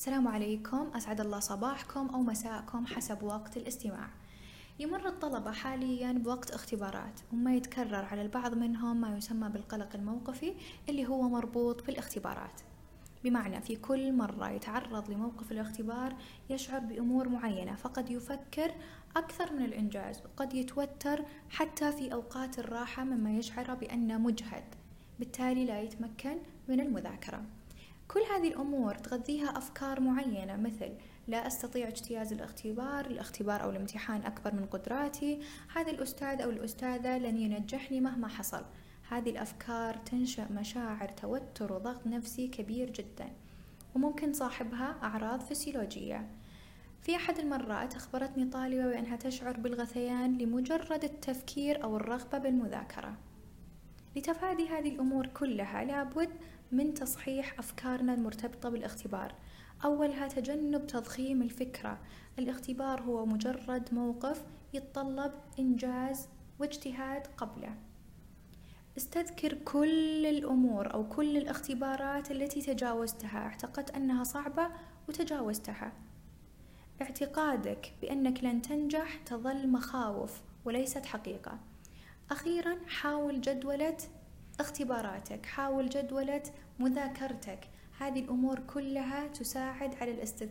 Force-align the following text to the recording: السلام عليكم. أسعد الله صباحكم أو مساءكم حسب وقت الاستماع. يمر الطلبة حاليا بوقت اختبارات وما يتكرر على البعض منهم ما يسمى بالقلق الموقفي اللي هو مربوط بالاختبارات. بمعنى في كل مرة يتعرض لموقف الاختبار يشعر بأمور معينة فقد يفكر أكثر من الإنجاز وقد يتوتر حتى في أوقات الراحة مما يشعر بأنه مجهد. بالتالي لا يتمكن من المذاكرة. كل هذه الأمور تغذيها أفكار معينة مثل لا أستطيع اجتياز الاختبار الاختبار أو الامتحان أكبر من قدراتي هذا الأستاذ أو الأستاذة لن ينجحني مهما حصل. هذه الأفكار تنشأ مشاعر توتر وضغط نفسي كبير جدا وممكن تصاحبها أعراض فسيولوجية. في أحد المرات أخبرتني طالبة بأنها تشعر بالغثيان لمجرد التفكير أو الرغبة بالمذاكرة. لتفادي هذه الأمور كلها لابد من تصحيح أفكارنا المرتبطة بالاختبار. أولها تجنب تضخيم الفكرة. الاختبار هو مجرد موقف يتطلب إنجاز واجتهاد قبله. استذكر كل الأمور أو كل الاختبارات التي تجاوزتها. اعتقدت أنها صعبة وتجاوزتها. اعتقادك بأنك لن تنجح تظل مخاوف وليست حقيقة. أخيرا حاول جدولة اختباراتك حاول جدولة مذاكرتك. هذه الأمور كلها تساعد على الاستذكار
السلام 0.00 0.28
عليكم. 0.28 0.90
أسعد 0.94 1.20
الله 1.20 1.40
صباحكم 1.40 2.08
أو 2.08 2.22
مساءكم 2.22 2.86
حسب 2.86 3.22
وقت 3.22 3.56
الاستماع. 3.56 4.08
يمر 4.78 5.08
الطلبة 5.08 5.52
حاليا 5.52 6.12
بوقت 6.12 6.50
اختبارات 6.50 7.20
وما 7.32 7.54
يتكرر 7.54 8.04
على 8.04 8.22
البعض 8.22 8.54
منهم 8.54 9.00
ما 9.00 9.16
يسمى 9.16 9.48
بالقلق 9.48 9.88
الموقفي 9.94 10.54
اللي 10.88 11.06
هو 11.06 11.28
مربوط 11.28 11.86
بالاختبارات. 11.86 12.60
بمعنى 13.24 13.60
في 13.60 13.76
كل 13.76 14.12
مرة 14.12 14.50
يتعرض 14.50 15.10
لموقف 15.10 15.52
الاختبار 15.52 16.16
يشعر 16.50 16.80
بأمور 16.80 17.28
معينة 17.28 17.74
فقد 17.74 18.10
يفكر 18.10 18.72
أكثر 19.16 19.52
من 19.52 19.64
الإنجاز 19.64 20.22
وقد 20.24 20.54
يتوتر 20.54 21.24
حتى 21.50 21.92
في 21.92 22.12
أوقات 22.12 22.58
الراحة 22.58 23.04
مما 23.04 23.30
يشعر 23.30 23.74
بأنه 23.74 24.18
مجهد. 24.18 24.64
بالتالي 25.18 25.64
لا 25.64 25.80
يتمكن 25.80 26.36
من 26.68 26.80
المذاكرة. 26.80 27.42
كل 28.14 28.20
هذه 28.20 28.48
الأمور 28.48 28.94
تغذيها 28.94 29.58
أفكار 29.58 30.00
معينة 30.00 30.56
مثل 30.56 30.92
لا 31.28 31.46
أستطيع 31.46 31.88
اجتياز 31.88 32.32
الاختبار 32.32 33.06
الاختبار 33.06 33.62
أو 33.62 33.70
الامتحان 33.70 34.22
أكبر 34.22 34.54
من 34.54 34.66
قدراتي 34.66 35.40
هذا 35.74 35.90
الأستاذ 35.90 36.40
أو 36.42 36.50
الأستاذة 36.50 37.18
لن 37.18 37.36
ينجحني 37.36 38.00
مهما 38.00 38.28
حصل. 38.28 38.64
هذه 39.08 39.30
الأفكار 39.30 39.96
تنشأ 39.96 40.48
مشاعر 40.50 41.08
توتر 41.08 41.72
وضغط 41.72 42.06
نفسي 42.06 42.48
كبير 42.48 42.90
جدا 42.90 43.28
وممكن 43.94 44.32
تصاحبها 44.32 44.96
أعراض 45.02 45.40
فسيولوجية. 45.40 46.28
في 47.02 47.16
أحد 47.16 47.38
المرات 47.38 47.94
أخبرتني 47.94 48.44
طالبة 48.44 48.86
بأنها 48.86 49.16
تشعر 49.16 49.56
بالغثيان 49.56 50.38
لمجرد 50.38 51.04
التفكير 51.04 51.84
أو 51.84 51.96
الرغبة 51.96 52.38
بالمذاكرة. 52.38 53.29
لتفادي 54.16 54.68
هذه 54.68 54.88
الأمور 54.88 55.26
كلها 55.26 55.84
لابد 55.84 56.30
من 56.72 56.94
تصحيح 56.94 57.58
أفكارنا 57.58 58.14
المرتبطة 58.14 58.68
بالاختبار. 58.68 59.34
أولها 59.84 60.28
تجنب 60.28 60.86
تضخيم 60.86 61.42
الفكرة. 61.42 61.98
الاختبار 62.38 63.02
هو 63.02 63.26
مجرد 63.26 63.94
موقف 63.94 64.44
يتطلب 64.74 65.32
إنجاز 65.58 66.28
واجتهاد 66.58 67.26
قبله. 67.36 67.74
استذكر 68.96 69.54
كل 69.54 70.26
الأمور 70.26 70.94
أو 70.94 71.08
كل 71.08 71.36
الاختبارات 71.36 72.30
التي 72.30 72.62
تجاوزتها. 72.62 73.38
اعتقدت 73.38 73.90
أنها 73.90 74.24
صعبة 74.24 74.68
وتجاوزتها. 75.08 75.92
اعتقادك 77.02 77.92
بأنك 78.02 78.44
لن 78.44 78.62
تنجح 78.62 79.16
تظل 79.16 79.68
مخاوف 79.68 80.42
وليست 80.64 81.06
حقيقة. 81.06 81.58
أخيرا 82.30 82.76
حاول 82.88 83.40
جدولة 83.40 83.96
اختباراتك 84.60 85.46
حاول 85.46 85.88
جدولة 85.88 86.42
مذاكرتك. 86.78 87.68
هذه 87.98 88.20
الأمور 88.20 88.58
كلها 88.58 89.26
تساعد 89.26 89.94
على 89.94 90.10
الاستذكار 90.10 90.48